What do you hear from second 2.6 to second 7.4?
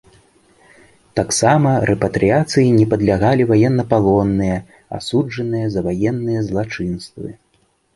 не падлягалі ваеннапалонныя, асуджаныя за ваенныя злачынствы.